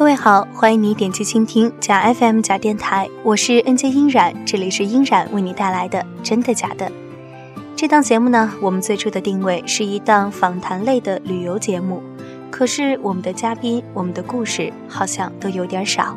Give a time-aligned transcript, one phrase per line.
[0.00, 6.90] 各位好，欢迎你点击倾听假 FM 假电台，我是 NJ 音染，这里是音染为你带来的真的假的。
[7.76, 12.02] 这档节目呢，我们最初的定位是一档访谈类的旅游节目，
[12.50, 16.16] 可是我们的嘉宾、我们的故事好像都有点少。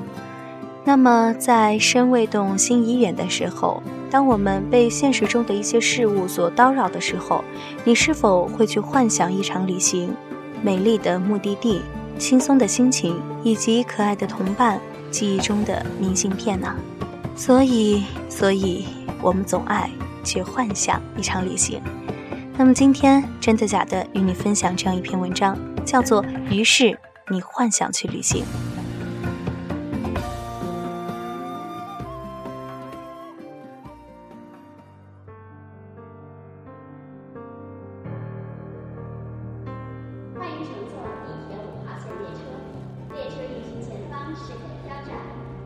[0.86, 7.44] 那么在身未动心已远的时候，当我们被现实中的一些事物所叨扰的时候，
[7.84, 10.16] 你是否会去幻想一场旅行，
[10.62, 11.82] 美丽的目的地？
[12.18, 14.80] 轻松的心情，以及可爱的同伴，
[15.12, 16.74] 记忆中的明信片呢？
[17.36, 18.86] 所以，所以
[19.22, 19.90] 我们总爱
[20.24, 21.82] 去幻想一场旅行。
[22.56, 26.98] 那么今天真的假的，与你分享这样一篇文章，叫做《于是
[27.30, 28.44] 你幻想去旅行》。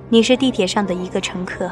[0.09, 1.69] 你是地铁上的一个乘客，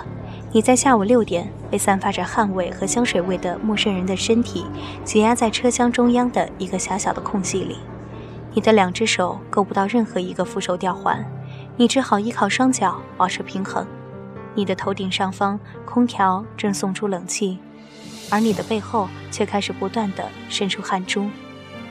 [0.51, 4.65] 你在下午六点被散发着汗味和香水味的陌生人的身体
[5.05, 7.77] 挤压在车厢中央的一个狭小的空隙里，
[8.53, 11.25] 你的两只手够不到任何一个扶手吊环，
[11.77, 13.87] 你只好依靠双脚保持平衡。
[14.53, 17.57] 你的头顶上方空调正送出冷气，
[18.29, 21.29] 而你的背后却开始不断的渗出汗珠。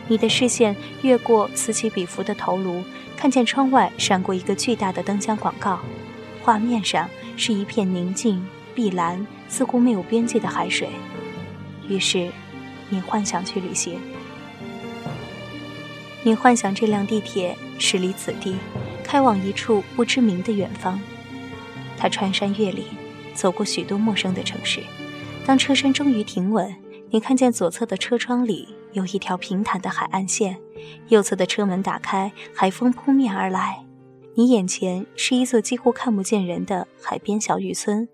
[0.09, 2.85] 你的视线越过此起彼伏的头颅，
[3.17, 5.79] 看见窗外闪过一个巨大的灯箱广告。
[6.45, 10.91] 画面上是一片宁静、碧蓝、似乎没有边界的海水。
[11.89, 12.31] 于是，
[12.91, 13.99] 你幻想去旅行。
[16.23, 18.57] 你幻想这辆地铁驶离此地，
[19.03, 21.01] 开往一处不知名的远方。
[21.97, 22.85] 它穿山越岭，
[23.33, 24.83] 走过许多陌生的城市。
[25.47, 26.75] 当车身终于停稳，
[27.11, 30.59] 你看见左侧的车窗里有一条平坦的海岸线，
[31.09, 33.84] 右侧的车门打开，海风扑面而来。
[34.37, 38.09] 你眼前是一座几乎看不见人的海边小渔村。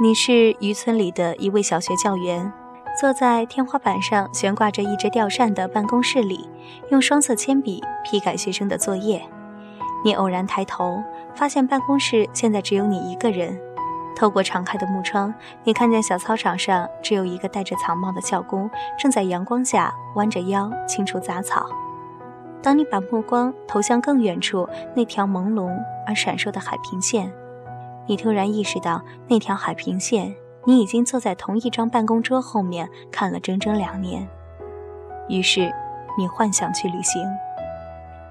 [0.00, 2.50] 你是渔村里的一位小学教员，
[2.98, 6.48] 坐在天花板上悬挂着一只吊扇的办公室里，
[6.90, 9.22] 用双色铅笔批改学生的作业。
[10.02, 11.02] 你偶然抬头，
[11.34, 13.60] 发现办公室现在只有你一个人。
[14.16, 21.66] 透过敞开的木窗，你看见小操场上只有一个戴着草帽的校工，正在阳光下弯着腰清除杂草。
[22.62, 25.70] 当你把目光投向更远处那条朦胧
[26.06, 27.30] 而闪烁的海平线，
[28.06, 34.26] 你突然意识到，那条海平线，你已经坐在同一张办公桌后面看了整整两年。
[35.28, 35.70] 于是，
[36.16, 37.22] 你幻想去旅行。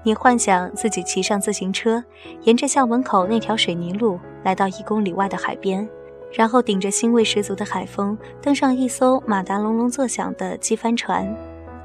[0.02, 2.04] 你幻想自己骑上自行车，
[2.42, 5.88] 沿着校门口那条水泥路来到一公里外的海边，
[6.32, 11.34] 然后顶着腥味十足的海风，登上一艘马达隆隆作响的机帆船。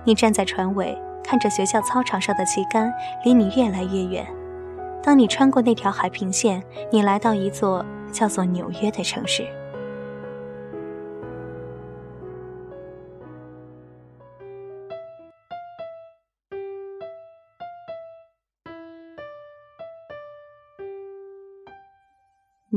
[0.03, 2.93] 你站在船尾，看着学校操场上的旗杆
[3.25, 4.27] 离你越来越远。
[5.01, 6.61] 当你穿过那条海平线，
[6.91, 9.47] 你来到一座叫做纽约的城市。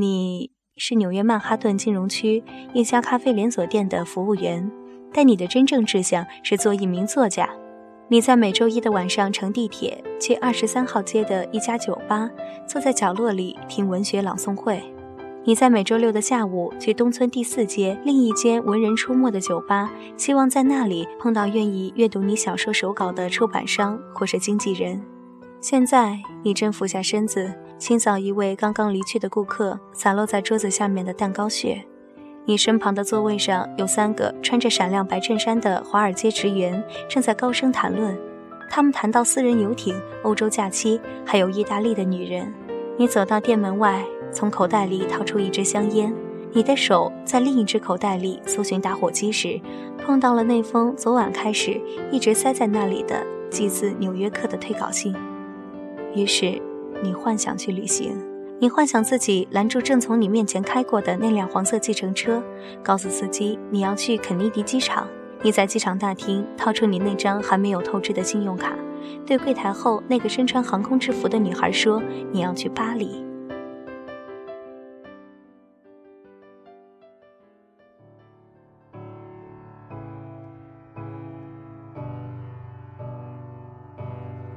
[0.02, 2.42] 你是纽约曼哈顿金融区
[2.74, 4.68] 一家咖啡连锁店的服务员，
[5.12, 7.48] 但你的真正志向是做一名作家。
[8.08, 12.28] 你在每周一的晚上乘地铁去二十三号街的一家酒吧，
[12.66, 14.82] 坐在角落里听文学朗诵会。
[15.44, 25.00] 你在每周六的下午去东村第四街另一间文人出没的酒吧，希望在那里碰到愿意阅读你小说手稿的出版商或是经纪人。
[25.62, 31.84] 现在你正俯下身子清扫一位刚刚离去的顾客洒落在桌子下面的蛋糕屑，
[32.44, 38.18] 你身旁的座位上有三个穿着闪亮白衬衫的华尔街职员正在高声谈论，
[38.68, 42.52] 他们谈到私人游艇、欧洲假期，还有意大利的女人。
[42.98, 46.12] 你走到店门外，从口袋里掏出一支香烟，
[46.50, 49.60] 你的手在另一只口袋里搜寻打火机时，
[50.04, 55.14] 碰到了那封昨晚开始一直塞在那里的寄自《纽约客》的退稿信。
[56.14, 56.60] 于是，
[57.02, 58.16] 你幻想去旅行。
[58.58, 62.42] 你幻想自己拦住正从你面前开过的那辆黄色计程车，
[62.82, 65.08] 告诉司机你要去肯尼迪机场。
[65.42, 68.76] 你在机场大厅掏出你那张还没有透支的信用卡，
[69.26, 72.00] 对柜台后那个身穿航空制服的女孩说
[72.30, 73.24] ：“你要去巴黎。”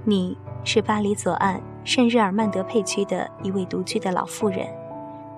[0.05, 0.37] 你。
[0.67, 4.67] 是巴黎左岸圣日耳曼德佩区的一位独居的老妇人。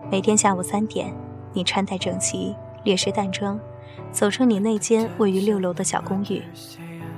[0.10, 1.14] 每天下午三点，
[1.52, 3.60] 你穿戴整齐，略施淡妆，
[4.10, 6.42] 走出你那间位于六楼的小公寓。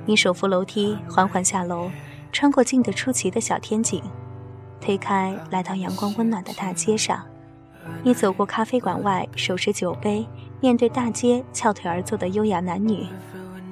[0.08, 1.92] 你手扶楼梯缓缓下楼，
[2.32, 4.02] 穿过静得出奇的小天井，
[4.82, 7.24] 推开来到阳光温暖的大街上。
[8.02, 10.28] 你走过咖啡馆外，手持酒杯，
[10.60, 13.06] 面对大街翘腿而坐的优雅男女；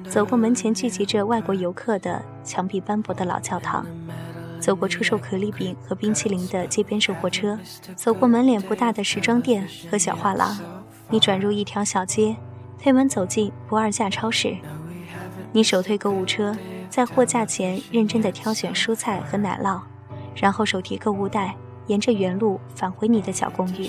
[0.08, 3.84] 走过门前聚集着外国游客的墙壁斑驳的老教堂；
[4.60, 7.56] 走过出售可丽饼和冰淇淋的街边售货车；
[7.94, 10.56] 走过门脸不大的时装店和小画廊。
[11.10, 12.36] 你转入一条小街，
[12.82, 14.56] 推门走进不二价超市。
[15.52, 16.56] 你手推购物车，
[16.90, 19.80] 在货架前认真地挑选蔬菜和奶酪，
[20.34, 21.54] 然后手提购物袋。
[21.86, 23.88] 沿着原路返回你的小公寓，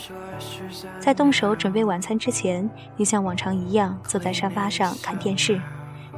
[1.02, 5.60] 在动手准备晚餐之前，你像往常一样坐在沙发上看电视。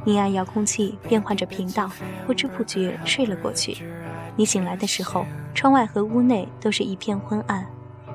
[0.04, 1.90] 你按遥控器变换着频道，
[2.26, 3.78] 不知不觉睡了过去。
[4.34, 7.66] 你醒来的时候，窗外和屋内都是一片昏暗，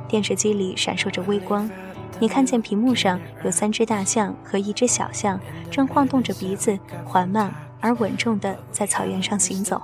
[0.08, 1.70] 电视机里闪烁着微光。
[2.20, 5.40] 你看见屏幕上有三只大象和一只小象
[5.70, 9.82] 正晃动着鼻子，缓慢而稳重地在草原上行走。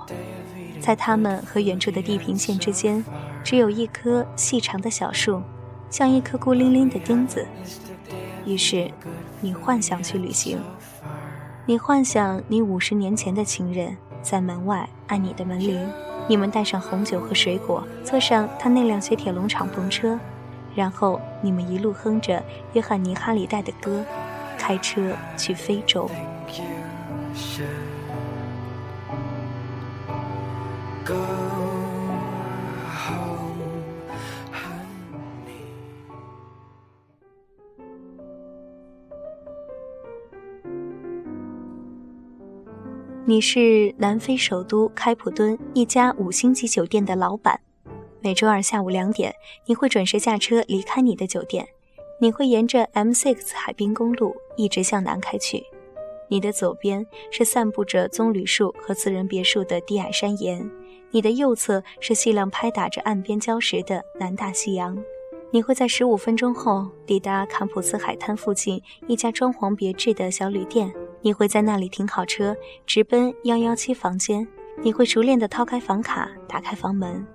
[0.80, 3.02] 在它们和远处的地平线之间，
[3.42, 5.40] 只有一棵细长的小树，
[5.88, 7.46] 像一颗孤零零的钉子。
[8.44, 8.90] 于是，
[9.40, 10.58] 你幻想去旅行。
[11.66, 15.88] 你幻想你五十年前的情人在门外按你的门铃，
[16.28, 20.20] 你们带上红酒和水果，坐上他那辆雪铁龙敞篷车，
[20.74, 22.42] 然后你们一路哼着
[22.74, 24.04] 约翰尼·哈里戴的歌，
[24.58, 26.06] 开车去非洲。
[43.26, 47.58] 你是南非首都开普敦一家五星级酒店的老板。
[48.20, 49.34] 每周二下午两点，
[49.64, 51.66] 你会准时驾车离开你的酒店。
[52.20, 55.64] 你会沿着 M6 海滨公路一直向南开去。
[56.28, 60.70] 你的左边是散布着棕榈树和私人别墅的低矮山岩，
[61.10, 65.02] 你的右侧是细浪拍打着岸边礁石的南大西洋。
[65.50, 70.92] 你会在十五分钟后抵达坎普斯海滩附近一家装潢别致的小旅店。
[71.24, 72.54] 你会在那里停好车，
[72.84, 74.46] 直奔幺幺七房间。
[74.82, 77.26] 你会熟练地掏开房卡，打开房门，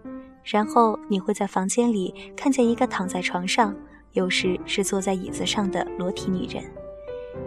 [0.43, 3.75] 然后你会在房间里看见一个躺在床上，
[4.11, 6.63] 有时是坐在椅子上的裸体女人。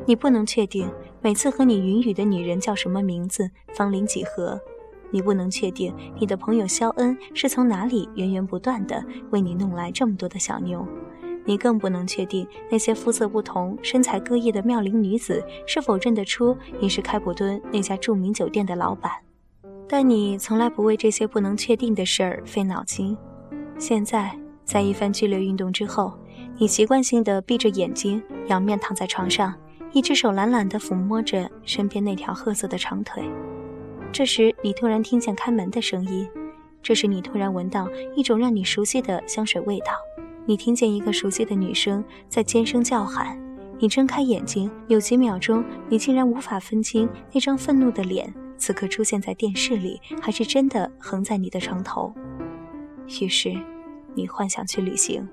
[0.04, 0.90] 你不能确定
[1.20, 4.60] 每次和你云雨的女人叫什么名字，芳龄几何。
[5.12, 10.84] 你不能确定你的朋友肖恩是从哪里源源不断地为你弄来这么多的小妞。
[11.44, 19.10] 你更不能确定那些肤色不同、身材各异的妙龄女子是否认得出你是开普敦那家著名酒店的老板，
[19.88, 23.16] 但你从来不为这些不能确定的事儿费脑筋。
[23.78, 26.12] 现在，在一番剧烈运动之后，
[26.58, 29.52] 你习惯性地闭着眼睛，仰面躺在床上，
[29.92, 33.22] 一只手懒懒地抚摸着身边那条褐色的长腿。
[34.12, 36.28] 这时，你突然听见开门的声音，
[36.80, 39.92] 这时你突然闻到一种让你熟悉的香水味道。
[40.44, 43.38] 你听见一个熟悉的女声在尖声叫喊，
[43.78, 52.12] 你睁开眼睛，有几秒钟，你竟然无法分清那张愤怒的脸此刻出现在电视里，还是真的横在你的床头。
[53.06, 53.56] 于是，
[54.14, 55.28] 你幻想去旅行，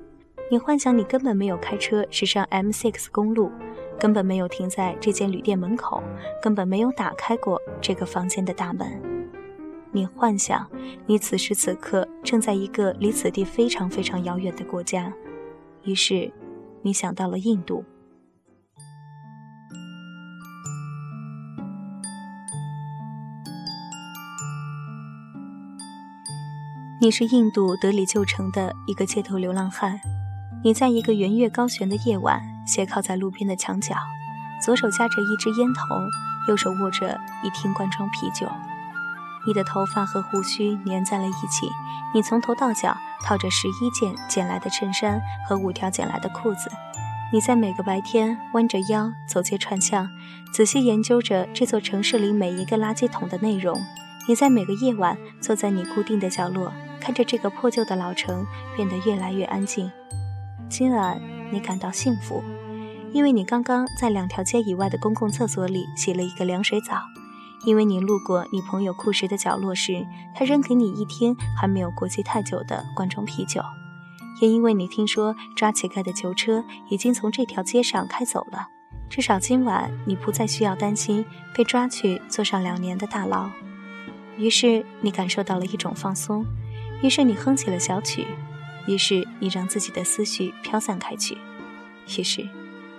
[0.52, 3.52] 你幻想你根本没有开车驶上 M6 公路，
[4.00, 6.04] 根本没有停在这间旅店门口，
[6.40, 9.19] 根本没有打开过这个房间的大门。
[9.92, 10.70] 你幻想，
[11.08, 15.12] 你此时此刻正在一个离此地非常非常遥远的国家，
[15.84, 16.32] 于是，
[16.84, 17.84] 你想到了印度。
[27.02, 30.00] 你是印度德里旧城的一个街头流浪汉，
[30.64, 33.96] 你在一个圆月高悬的夜晚，斜靠在路边的墙角，
[34.62, 35.82] 左手夹着一支烟头，
[36.48, 38.48] 右手握着一听罐装啤酒。
[39.48, 41.70] 你的头发和胡须粘在了一起，
[42.14, 46.70] 你从头到脚套着十一件捡来的衬衫和五条捡来的裤子。
[47.32, 50.10] 你在每个白天弯着腰走街串巷，
[50.52, 53.80] 仔细研究着这座城市里每一个垃圾桶的内容。
[54.28, 59.92] 你在每个夜晚坐在你固定的角落，看着这个破旧的老城变得越来越安静。
[60.70, 61.20] 今晚
[61.52, 62.44] 你感到幸福，
[63.12, 67.02] 因为你刚刚在两条街以外的公共厕所里洗了一个凉水澡。
[67.66, 73.62] 因为你路过你朋友库什的角落时，他扔给你一听还没有过期太久的罐装啤酒；
[74.42, 78.70] 也因为你听说抓乞丐的囚车已经从这条街上开走了，
[79.10, 83.50] 至少今晚你不再需要担心被抓去坐上两年的大牢。
[84.38, 86.46] 于是你感受到了一种放松，
[87.02, 88.26] 于是你哼起了小曲，
[88.88, 91.38] 于是你让自己的思绪飘散开去，
[92.18, 92.48] 于是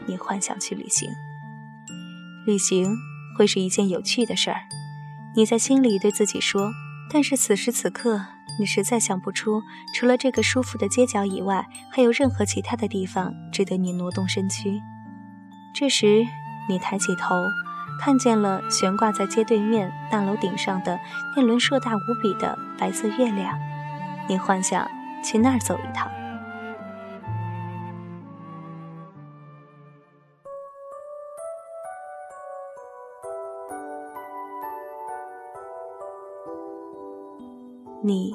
[0.04, 1.10] 你幻想去旅行。
[2.46, 2.94] 旅行
[3.40, 4.60] 会是一件有趣的事儿。
[5.34, 6.70] 你在心里对自己说，
[7.10, 8.20] 但是此时此刻，
[8.58, 9.62] 你实在想不出，
[9.94, 14.82] 除了这个舒服的街角以外，还有任何其他的地方值得你挪动身躯。
[15.72, 16.22] 这时，
[16.68, 17.34] 你抬起头，
[17.98, 21.00] 看见了悬挂在街对面大楼顶上的
[21.34, 23.58] 那轮硕大无比的白色月亮。
[24.28, 24.86] 你幻想
[25.24, 26.12] 去那儿走一趟。
[38.02, 38.34] 你，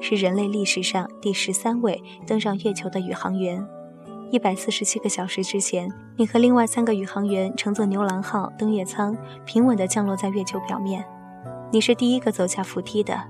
[0.00, 3.66] 是人类历史上第十三位登上月球的宇航员。
[4.30, 11.04] 一百四十七个小时之前，你和另外三个宇航员乘坐牛郎号登月舱，平稳地降落在月球表面。
[11.72, 13.20] 你是第一个走下扶梯的。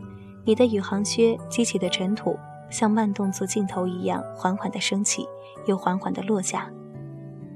[0.44, 2.36] 你的宇航靴激起的尘土，
[2.68, 5.26] 像慢动作镜头一样缓缓地升起，
[5.66, 6.70] 又缓缓地落下。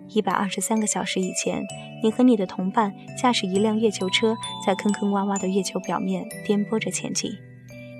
[0.08, 1.62] 一百二十三个小时以前，
[2.02, 2.90] 你和你的同伴
[3.20, 4.34] 驾驶一辆月球车，
[4.66, 7.30] 在坑坑洼洼的月球表面颠簸着前进。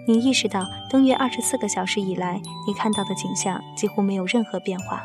[0.07, 5.03] 你意识到，登月二十四个小时以来，你看到的景象几乎没有任何变化。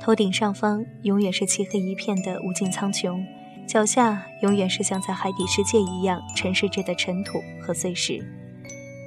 [0.00, 3.24] 头顶上方永远是漆黑一片的无尽苍穹，
[3.64, 8.20] 脚下永远是像在海底世界一样沉睡着的尘土和碎石。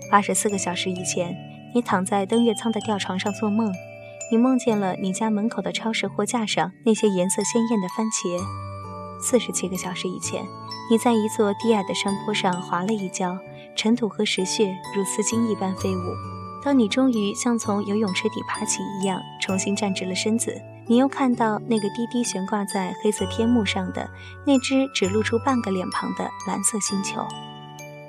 [0.10, 1.36] 八十四个小时以前，
[1.74, 3.70] 你躺在登月舱的吊床上做梦，
[4.32, 8.42] 你梦见了你家门口的超市货架上那些颜色鲜艳的番茄。
[9.22, 10.46] 四十七个小时以前，
[10.90, 13.38] 你在一座低矮的山坡上滑了一跤。
[13.76, 16.02] 尘土和石屑如丝巾一般飞舞。
[16.64, 24.08] 当你终于像从游泳池底爬起一样，重新站直了身子，你又看到那个低低悬挂在黑色天幕上的
[24.46, 27.26] 那只只露出半个脸庞的蓝色星球。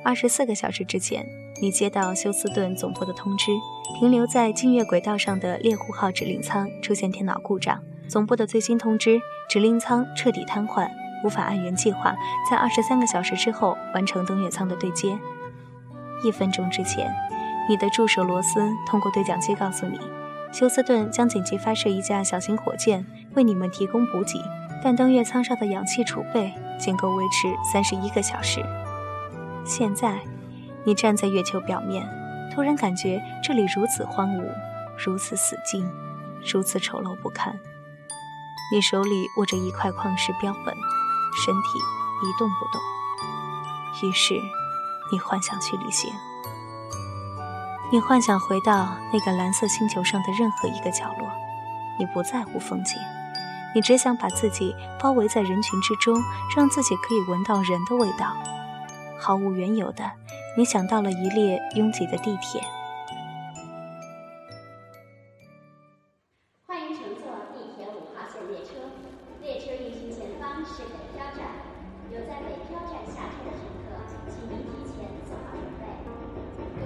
[0.04, 1.25] 二十四个小时之前，
[1.62, 3.52] 你接到休斯顿总部的通知，
[3.99, 7.81] 停留在近月轨道上的猎户号指令舱出现电脑故障。
[8.09, 10.90] 总部的最新通知：指令舱彻底瘫痪，
[11.25, 12.14] 无法按原计划
[12.50, 15.19] 在二十三个小时之后完成登月舱的对接。
[16.24, 17.12] 一分钟之前，
[17.68, 20.00] 你的助手罗斯通过对讲机告诉你，
[20.52, 24.40] 休斯顿将紧急发射一架小型火箭为你们提供补给，
[24.82, 28.60] 但登月舱上的氧气储备仅够维持三十一个小时。
[29.64, 30.20] 现在，
[30.84, 32.06] 你站在月球表面，
[32.54, 34.44] 突然感觉这里如此荒芜，
[34.96, 35.84] 如此死寂，
[36.52, 37.58] 如此丑陋不堪。
[38.72, 40.74] 你手里握着一块矿石标本，
[41.44, 41.78] 身体
[42.24, 44.08] 一动不动。
[44.08, 44.34] 于是。
[45.12, 46.11] 你幻想去旅行，
[47.92, 51.28] 你幻想回到那个蓝色星球上的任何一个角落。
[51.99, 52.97] 你不在乎风景，
[53.75, 56.19] 你只想把自己包围在人群之中，
[56.57, 58.35] 让自己可以闻到人的味道。
[59.21, 60.11] 毫无缘由的，
[60.57, 62.62] 你想到了一列拥挤的地铁。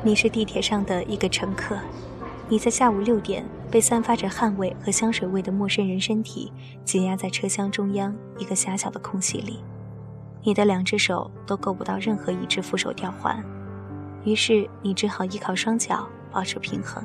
[0.06, 1.76] 你是地铁上的一个乘客，
[2.48, 6.52] 你在下午六点被散发着汗味和香水味的陌生人身体
[6.84, 9.58] 挤压在车厢中央一个狭小的空隙里，
[10.44, 13.44] 你的两只手都够不到任何一只扶手吊环，
[14.24, 17.02] 于是你只好依靠双脚保持平衡。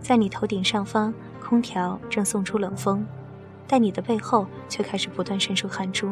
[0.00, 3.06] 在你头顶上方，空调正送出冷风，
[3.68, 6.10] 但你的背后却开始不断渗出汗珠。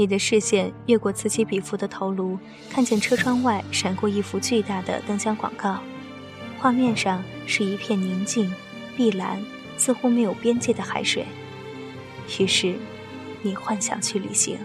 [0.00, 2.38] 你的视线越过此起彼伏的头颅，
[2.70, 5.78] 看见车窗外闪过一幅巨大的灯箱广告，
[6.58, 8.50] 画面上是一片宁静、
[8.96, 9.44] 碧蓝、
[9.76, 11.26] 似乎没有边界的海水。
[12.38, 12.76] 于是，
[13.42, 14.56] 你幻想去旅行。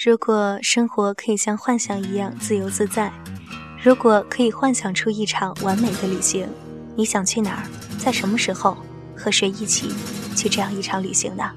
[0.00, 3.12] 如果生活可以像幻想一样自由自在，
[3.82, 6.46] 如果可以幻想出一场完美的旅行，
[6.94, 7.66] 你想去哪儿，
[7.98, 8.76] 在什么时候，
[9.16, 9.92] 和谁一起
[10.36, 11.50] 去这样一场旅行呢？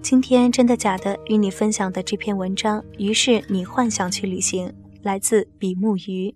[0.00, 6.32] 今天真的假的与你分享的这篇文章，于是你幻想去旅行，来自比目鱼，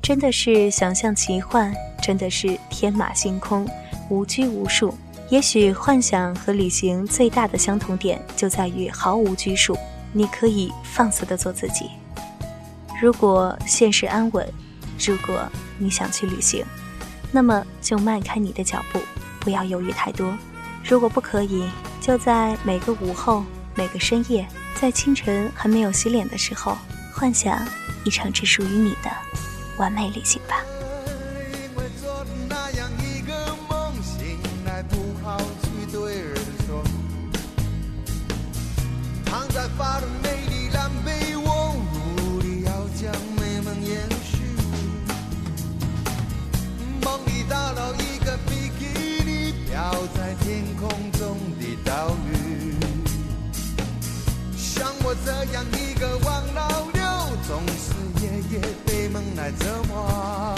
[0.00, 3.68] 真的是想象奇幻，真的是天马行空，
[4.08, 4.94] 无拘无束。
[5.28, 9.76] 也许幻想和旅行最大的相同点就在于毫无拘束。
[10.12, 11.90] 你可以放肆的做自己。
[13.00, 14.46] 如果现实安稳，
[15.06, 15.40] 如果
[15.78, 16.64] 你想去旅行，
[17.30, 19.00] 那么就迈开你的脚步，
[19.40, 20.36] 不要犹豫太多。
[20.84, 21.68] 如果不可以，
[22.00, 24.46] 就在每个午后、每个深夜，
[24.80, 26.76] 在清晨还没有洗脸的时候，
[27.12, 27.66] 幻想
[28.04, 29.10] 一场只属于你的
[29.76, 30.56] 完美旅行吧。
[59.50, 60.57] the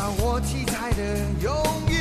[0.00, 1.52] 到我期待的永
[1.90, 1.99] 远。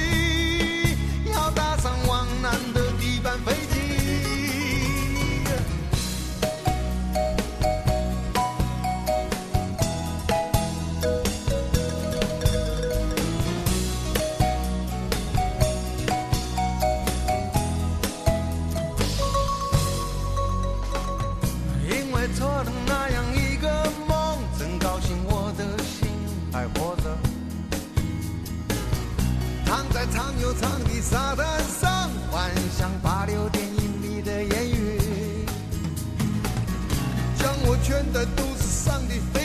[37.84, 39.39] 圈在肚子上的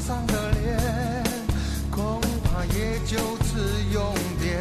[0.00, 1.24] 上的脸，
[1.90, 4.58] 恐怕也就此永别。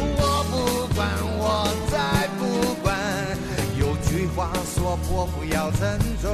[0.00, 2.96] 我不管，我再不管。
[3.78, 6.30] 有句话说破不要郑重。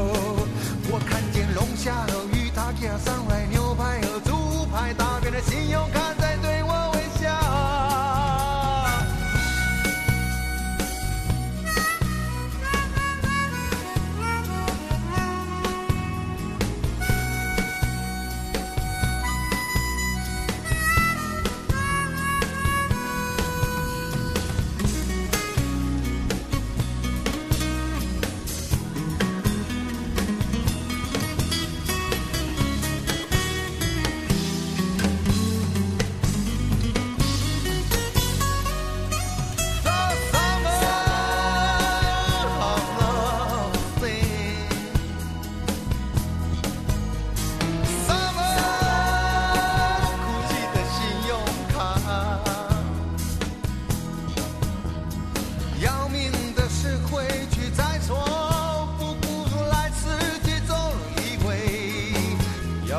[0.90, 6.13] 我看见龙虾和鱼，他给上来牛排和猪排，大哥的信用卡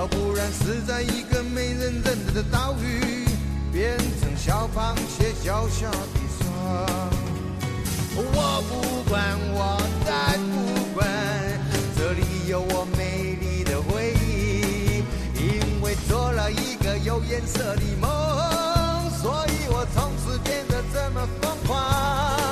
[0.08, 3.26] 不然死在一个没人认得的岛屿，
[3.72, 6.46] 变成小螃蟹脚下的沙。
[8.18, 10.54] 我不管，我再不
[10.94, 11.08] 管，
[11.98, 15.04] 这里有我美丽的回忆，
[15.38, 18.10] 因为做了一个有颜色的梦，
[19.22, 22.45] 所以我从此变得这么疯狂。